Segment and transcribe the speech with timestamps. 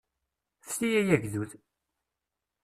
[0.69, 1.51] Fti ay agdud!